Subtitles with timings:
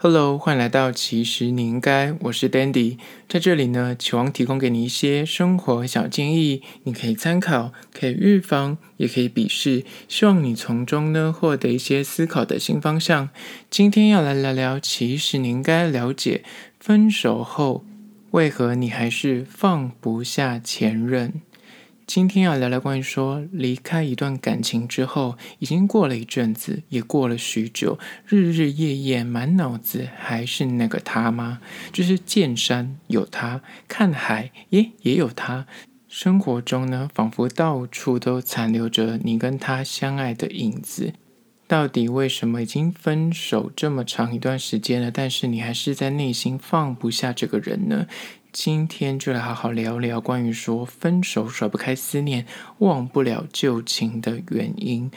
[0.00, 2.98] Hello，欢迎来到其实你应该，我是 Dandy，
[3.28, 13.30] 在这里呢，期望提供给你一些生活小建议，你可以参考，可以预防，也可以鄙视，希望你从中呢获得一些思考的新方向。
[13.68, 16.44] 今天要来聊聊，其实你应该了解，
[16.78, 17.84] 分手后
[18.30, 21.42] 为何你还是放不下前任。
[22.08, 31.60] 今天要聊聊关于说离开一段感情之后，已经过了一阵子，也过了许久，日日夜夜满脑子还是那个他吗？
[31.92, 35.66] 就是见山有他，看海也也有他，
[36.08, 41.12] 生活中呢，仿佛到处都残留着你跟他相爱的影子。
[41.66, 48.06] 到底为什么已经分手这么长一段时间了，但是你还是在内心放不下这个人呢？
[48.60, 52.44] 今天就来好好聊聊关于说分手甩不开思念、
[52.78, 55.12] 忘不了旧情的原因。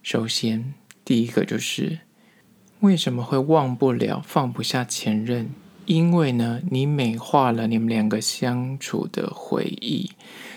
[0.00, 1.98] 首先，第一个就是
[2.78, 5.50] 为什么会忘不了、放不下前任？
[5.86, 10.12] 因为呢，你美化了你们两个相处的回忆。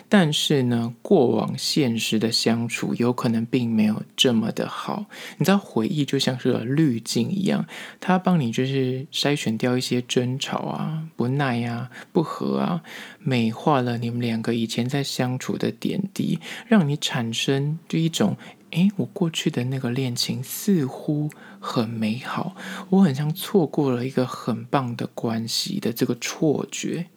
[0.10, 5.06] 但是呢，过往现实的相处有可能并没有这么的好。
[5.38, 7.66] 你知道，回忆就像是滤镜一样，
[8.00, 12.82] 它帮你就是筛选掉一些争吵啊、不耐啊、不和啊，
[13.20, 18.38] 美化了你们两个以前在相处的点滴，让你产生就一种，
[18.72, 22.56] 诶，我过去的那个恋情似乎很美好，
[22.90, 27.08] 我很像错过了一个很棒的关系的这个错觉。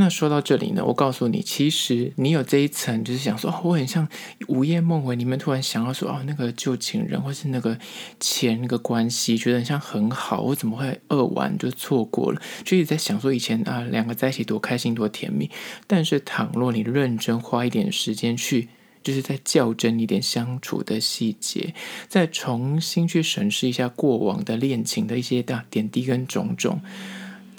[0.00, 4.08] 那说到这里呢，我告诉你，其实你有这一层，就是想说，哦，我很像
[4.46, 7.76] 午夜梦回，你们突然想要说，哦，那个旧情人，或是那个
[8.20, 12.40] 前那个关系，觉得很像很好，我怎么会扼腕就错过了？
[12.64, 15.50] 就一直在想说，以前啊，两个在一起多开心多甜蜜。
[15.88, 18.68] 但是，倘若你认真花一点时间去，
[19.02, 21.74] 就是在较真一点相处的细节，
[22.06, 26.80] 再重新去审视一下过往的恋情的一些大点滴跟种种。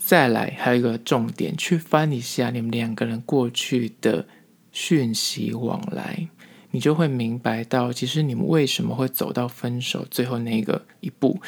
[0.10, 4.26] 再来，还有一个重点，去翻一下你们两个人过去的
[4.72, 6.28] 讯息往来，
[6.72, 11.40] 你就会明白到，其实你们为什么会走到分手最后那个一步。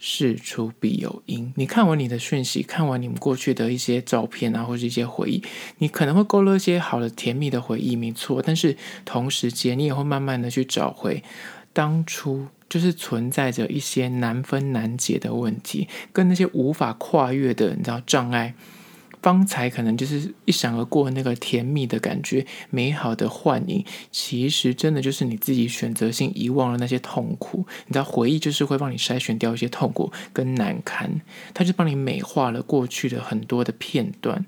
[0.00, 1.52] 事出必有因。
[1.54, 5.40] 你看完你的讯息，看完你们过去的一些照片啊，或者一些回忆，
[5.78, 8.42] 你可能会勾勒一些好的、甜蜜的回忆，没错。
[8.44, 11.22] 但是同时间，你也会慢慢的去找回
[11.72, 12.48] 当初。
[12.70, 18.54] 就是存在着一些难分难解的问题，跟那些无法跨越的，你知道障碍，
[19.20, 27.66] 方才可能就是一闪而过那个甜蜜的感觉，美好的幻影，其实真的就是你自己选择性遗忘了那些痛苦。
[27.86, 31.20] 你知道，回忆就是会帮你筛选掉一些痛苦跟难堪，
[31.52, 34.46] 它就帮你美化了过去的很多的片段。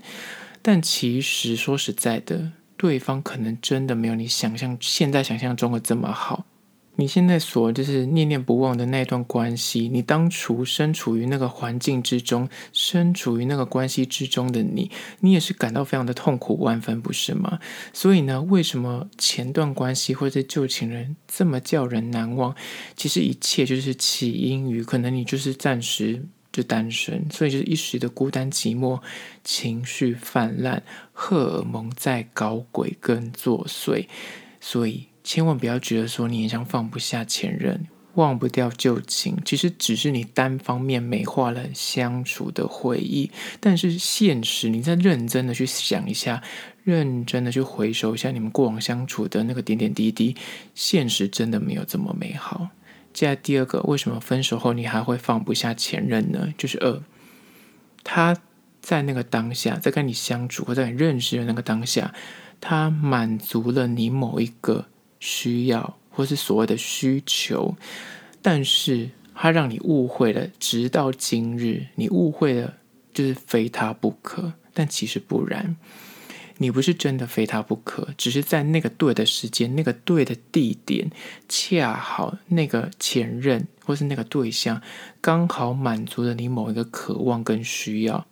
[0.62, 6.47] 但其实说实在的，对方可能真的没有你想象现在想象中的这么好。
[6.97, 17.58] 你现在所就是念念不忘的那段关系，你当初身处于那个环境之中，身处于那个关系之中的你，你也是感到非常的痛苦万分，不是吗？
[17.94, 22.54] 所以呢，为什么前段关系或者旧情人这么叫人难忘？
[22.94, 29.00] 其实一切就是起因于可能你就是暂时就单身，所以就是一时的孤单寂寞，
[29.42, 30.82] 情绪泛滥，
[31.14, 34.06] 荷尔蒙在搞鬼跟作祟，
[34.60, 35.12] 所以。
[35.25, 43.31] 千万不要觉得说你很像放不下前任，忘不掉旧情，其实只是你单方面美化了相处的回忆。
[43.60, 46.43] 但是现实，你再认真的去想一下，
[46.84, 50.37] 认真的去回首一下你们过往相处的那个点点滴滴，
[50.75, 52.69] 现实真的没有这么美好。
[53.15, 56.53] 接下来第二个，为什么分手后你还会放不下前任呢？
[56.59, 57.03] 就是二，
[58.03, 58.37] 他
[58.81, 62.12] 在那个当下，在跟你相处或在你认识的那个当下，
[62.60, 64.87] 他满足了你某一个。
[65.22, 67.77] 需要或是所谓的需求，
[68.43, 72.75] 但是他让你误会了，直到今日，你误会了，
[73.15, 74.55] 就是非他不可。
[74.75, 75.77] 但其实不然，
[76.59, 81.10] 你不是真的非他不可，只是在那个对的时间、那个对的地点，
[81.49, 84.83] 恰好那个前任或是那个对象，
[85.21, 88.27] 刚好满足了你某一个渴望跟需要。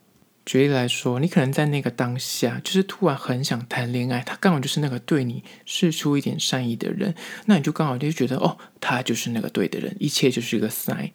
[0.51, 7.15] 举例来说，你可能在那个当下，就是突然很想谈恋爱，他刚好就是那个对你示出一点善意的人，
[7.45, 11.11] 那你就刚好就觉得，哦，他就是那个对的人，一切就是一个 sign。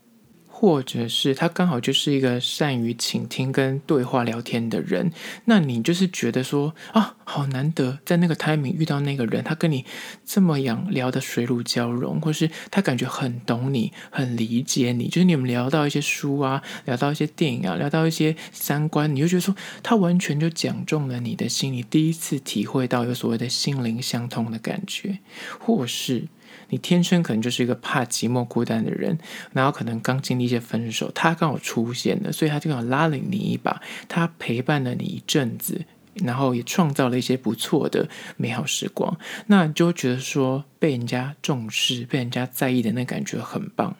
[0.58, 5.12] 或者是他刚好就是一个善于倾听跟对话聊天的人，
[5.44, 9.84] 那你就是觉得说啊，好难得在那个 timing 遇到那个人，他跟你
[10.24, 25.18] 这么样聊的水乳交融，或是他感觉很懂你，很理解你，就是你们聊到一些书啊，聊到一些电影啊，聊到一些三观，你就觉得说他完全就讲中了你的心，你第一次体会到有所谓的心灵相通的感觉，
[25.60, 26.28] 或是。
[26.68, 29.18] 你天生可能就是一个怕寂寞孤单的人，
[29.52, 35.84] 然后可能刚经历一些分手，他刚好出现了，所以他就刚好拉了你一把，他陪伴了你一阵子。
[36.24, 38.08] 然后也创造了一些不错的
[38.38, 39.18] 美好时光，
[39.48, 43.94] 那你就觉得说被人家重视、被人家在意的那感觉很棒。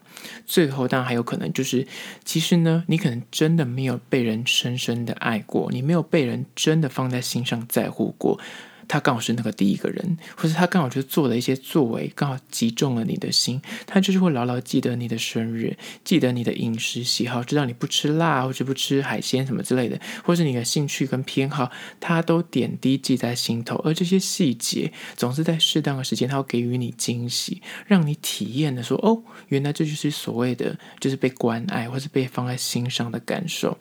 [0.46, 1.86] 最后当然还有可能就是，
[2.24, 8.40] 其实呢，你可能真的没有被人深深的爱过，你没有被人真的放在心上在乎过。
[8.88, 13.60] 他刚好是那个第一个人，或者他刚好就做了一些作为，刚好击中了你的心。
[13.86, 23.76] 他就是会牢牢记得你的生日，记得你的饮食喜好，知道你不吃辣或者不吃海鲜什么之类的，或是你的兴趣跟偏好，他都点滴记在心头。
[23.84, 33.76] 而这些细节总是在适当的时间，他会给予你惊喜，让你体验的说：“哦，原来这就是所谓的，就是被关爱或是被放在心上的感受。”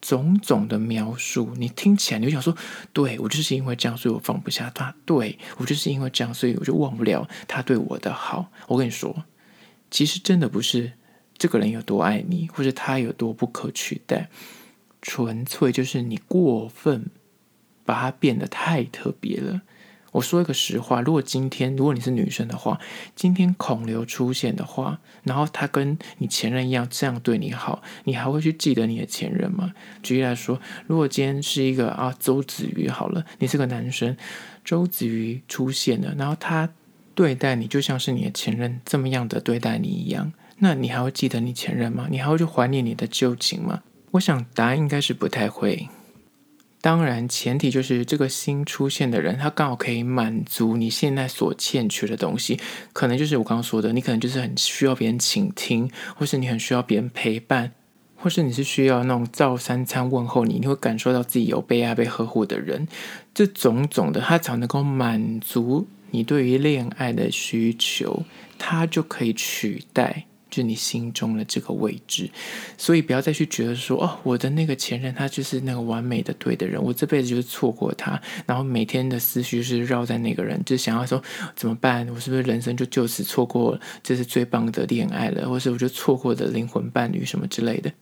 [0.00, 2.56] 种种的描述，你听起来你就想说，
[2.92, 4.94] 对，我就是因为这样，所以我放不下他。
[5.04, 8.50] 对，我就是因为这样，所以我就忘不了他对我的好。
[8.68, 9.24] 我跟你说，
[9.90, 10.92] 其实真的不是
[11.36, 14.28] 这个人有多爱你，或者他有多不可取代，
[15.02, 17.10] 纯粹就是你过分
[17.84, 19.62] 把他变得太特别了。
[20.12, 22.80] 我说一个实话，如果今天如果你是女生的话，
[23.14, 29.72] 今天孔刘出现的话，然后他跟你前任一样这样对你好，你还会去记得你的前任吗？
[30.02, 34.16] 举例来说，如果今天是一个啊周子瑜好了，你是个男生，
[34.64, 36.68] 周子瑜出现了，然后他
[37.14, 42.06] 对待你就像是你的前任这么样的对待你一样，那你还会记得你前任吗？
[42.10, 43.82] 你还会去怀念你的旧情吗？
[44.12, 45.88] 我想答案应该是不太会。
[46.80, 52.58] 当然，前提就是这个新出现的人，他刚好可以满足你现在所欠缺的东西。
[52.92, 57.72] 可能就是我刚刚说的，你可能就是很需要别人倾听，或是你很需要别人陪伴，
[58.14, 62.86] 或是你是需要那种照三餐问候你，你会感受到自己有被爱、被呵护的人。
[63.34, 68.22] 这种种的，他才能够满足你对于恋爱的需求，
[68.56, 70.27] 他就可以取代。
[70.50, 72.30] 就你心中的这个位置，
[72.76, 81.22] 所以不要再去觉得说哦，我的那个前任他就是那个完美的对的人，我这辈子就是错过他，然后每天的思绪是绕在那个人，就想要说
[81.54, 82.08] 怎么办？
[82.08, 87.92] 我是不是人生就就此错过这是最棒的恋爱了，或是我就错过的灵魂伴侣什么之类的？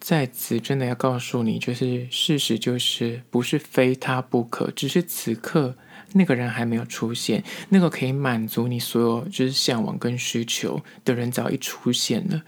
[0.00, 5.76] 在此真的要告诉你，就是事实就是不是非他不可，只是此刻。
[6.14, 12.42] 那个人还没有出现，那个可以满足你所有就是向往跟需求的人早已出现了。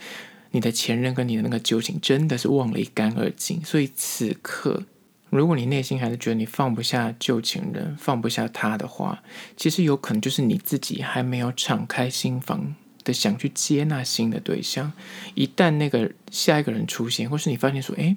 [0.51, 3.65] 你的前任跟你的那个旧情真的是忘了一干二净。
[3.65, 4.85] 所以此刻，
[5.31, 9.23] 如果你内心还是觉得你放不下旧情人，放不下他的话，
[9.57, 14.93] 其实有可能就是你自己还没有敞开心房的想去接纳新的对象。
[15.35, 18.17] 一旦那个下一个人出现，或是你发现说，诶……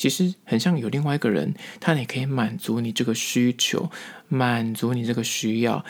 [0.00, 3.90] 其实很像有另外一个人，他也可以满足你这个需求，
[4.28, 5.84] 满足你这个需要。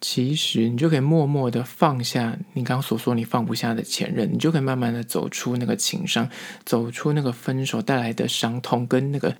[0.00, 6.30] 其实你就可以默默的放下你刚刚所说你放不下的前任，你就可以慢慢的走出那个情伤，
[6.64, 9.36] 走出那个分手带来的伤痛，跟那个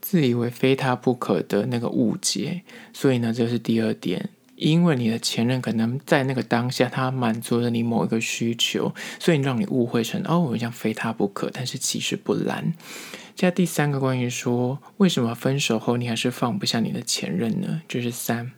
[0.00, 2.62] 自以为非他不可的那个误解。
[2.92, 12.74] 所以呢，这是第二点，因为你的前任可能在那个当下他满足了你某一个需求，所以让你误会成哦，我想非他不可，但是其实不然。
[13.34, 17.82] 加第三个关于说，为什么分手后你还是放不下你的前任呢？
[17.86, 18.52] 就是三，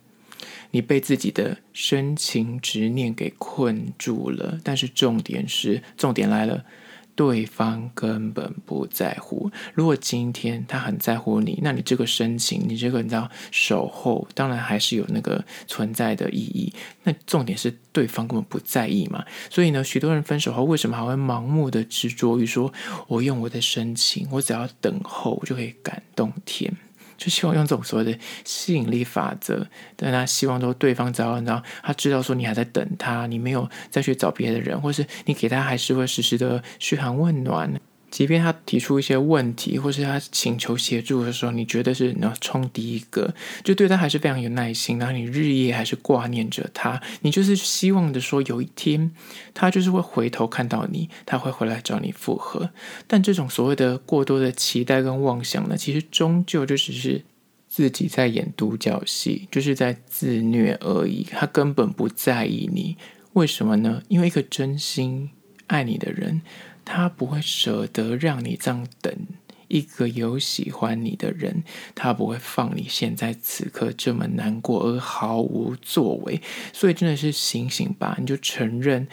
[0.71, 4.57] 你被自己的深情执念给困住了。
[4.63, 6.63] 但是重点是，重点来了。
[7.19, 9.51] 对方根本不在乎。
[9.73, 16.73] 如果今天他很在乎你，那你这个深情，你这个你知道守候，当然还是有那个存在的意义。
[17.03, 19.25] 那重点是对方根本不在意嘛。
[19.49, 22.71] 所以呢，许多人分手后为什么还会盲目的执着于说，
[23.09, 26.73] 我用我的深情，我只要等候，我就可以感动天。
[27.19, 37.79] 就希望用这种所谓的吸引力法则，但他希望说对方只要然后他知道说你还在等他，你没有再去找别的人，或是你给他还是会时时的嘘寒问暖。
[38.11, 49.11] 即便他提出一些问题，或是他请求协助的时候，你觉得是你要冲第一个，就对他还是非常有耐心，然后你日夜还是挂念着他，你就是希望的说有一天
[49.53, 52.69] 他就是会回头看到你，他会回来找你复合。
[53.07, 57.23] 但这种所谓的过多的期待跟妄想呢，其实终究就只是
[57.67, 61.27] 自己在演独角戏，就是在自虐而已。
[61.29, 62.97] 他根本不在意你，
[63.33, 64.01] 为什么呢？
[64.07, 65.29] 因为一个真心
[65.67, 66.41] 爱你的人。
[66.91, 69.13] 他不会舍得让你这样等
[69.67, 76.41] 一个有喜欢你的人，他不会放你现在此刻这么难过而毫无作为。
[76.73, 79.07] 所以真的是醒醒吧，你就承认，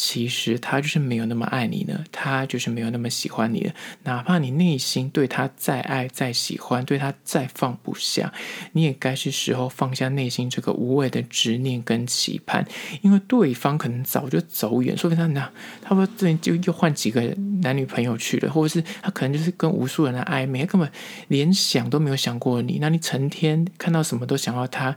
[0.00, 3.74] 其实他就是没有那么爱你了，他就是没有那么喜欢你了。
[4.04, 8.32] 哪怕你内心对他再爱、再喜欢，对他再放不下，
[8.74, 12.64] 你也该是时候放下内心这个无谓的执念跟期盼，
[13.02, 15.50] 因为对方可能早就走远，说不定他那
[15.82, 17.20] 他说这就又换几个
[17.60, 20.88] 男女朋友去了，或者是他可能就是跟无数人的暧昧，根本
[21.26, 22.78] 连想都没有想过你。
[22.80, 24.94] 那你成天看到什么都想要他。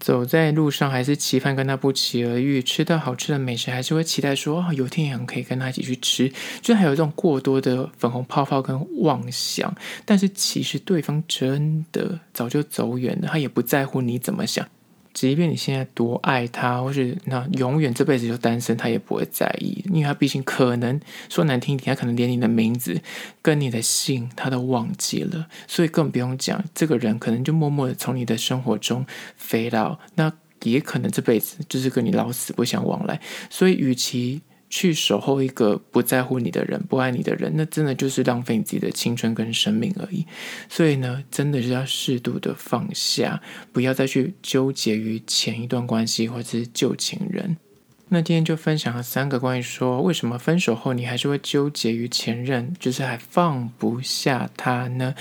[0.00, 9.74] 走在路上还是期盼跟他不期而遇，吃到好吃的美食还是会期待说，哦，有天也可以跟他一起去吃，就还有这种过多的粉红泡泡跟妄想。
[10.04, 14.66] 但是其实对方真的早就走远了，他也不在乎你怎么想。
[15.20, 23.00] 即便你现在多爱他，或是那永远这辈子就单身，他也不会在意，因为他毕竟可能说难听一点，他可能连你的名字
[23.42, 29.04] 跟你的姓他都忘记了，所以更不用讲，这个人可能就默默的从你的生活中
[29.36, 30.32] 飞到，那
[30.62, 33.20] 也可能这辈子就是跟你老死不相往来。
[33.50, 40.26] 所以，与其去守候一个不在乎你的人、不爱你的人，那真的就是浪费你自己的青春跟生命而已。
[40.68, 43.40] 所以呢，真的是要适度的放下，
[43.72, 47.56] 不要再去纠结于前一段关系或者是旧情人。
[48.10, 55.14] 那今天就分享了三个关于说为什么分手后你还是会纠结于前任，就是还放不下他呢？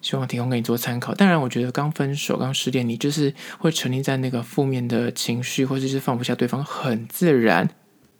[0.00, 1.14] 希望提供给你做参考。
[1.14, 7.68] 当然，我觉得刚分手、刚失恋，你就是会沉溺在那个负面的情绪，或者是放不下对方，很自然。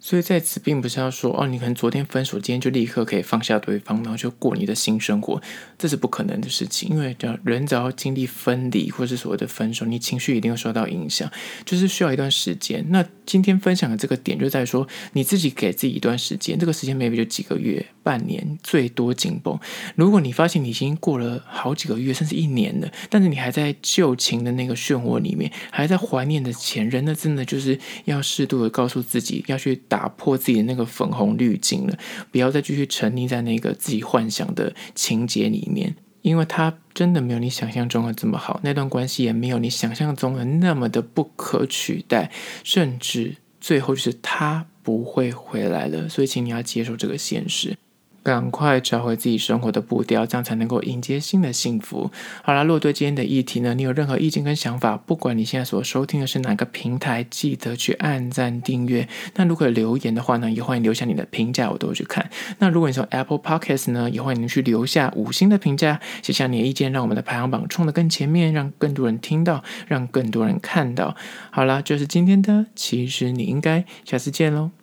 [0.04, 5.40] 所以在此并不是要说哦，你可能昨天分手，今天就立刻可以放下对方，然后就过你的新生活，
[5.78, 6.90] 这是不可能的事情。
[6.90, 11.30] 因为人只要经历分离或是所谓的分手，你情绪一定会受到影响，
[11.64, 12.85] 就是需要一段时间。
[12.88, 19.56] 那今天分享的这个点就在说，你自己给自己一段时间，这个时间 maybe 就几个月、半年，最多紧绷。
[19.94, 29.80] 如果你发现你已经过了好几个月，甚至一年了，但是你还在旧情的那个漩涡里面，还在怀念的前任，那真的就是要适度的告诉自己要去。
[29.92, 31.99] 打破自己的那个粉红滤镜了，
[32.30, 42.30] 不要再继续沉溺在那个自己幻想的情节里面，因为他真的没有你想象中的这么好，那段关系也没有你想象中的那么的不可取代，
[42.64, 47.76] 甚至最后就是他不会回来了，所以请你要接受这个现实。
[48.22, 52.10] 赶快找回自己生活的步调，这样才能够迎接新的幸福。
[52.42, 59.08] 好啦，如果对今天的议题呢，你有任何意见跟想法，不管你现在所收听的是哪个平台，记得去按赞订阅。
[59.34, 62.30] 那如果留言的话呢，也欢迎留下你的评价，我都会去看。
[62.58, 71.16] 那如果你从 Apple Podcast 呢，也欢迎你去留下五星的评价，写下你的意见，让我们的排行榜冲得更前面，让更多人听到，让更多人看到。
[71.50, 74.81] 好啦，就是今天的，其实你应该下次见喽。